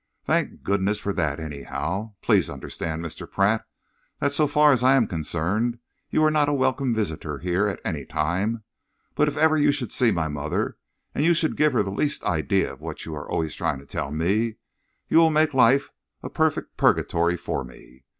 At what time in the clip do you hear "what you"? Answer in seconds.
12.81-13.13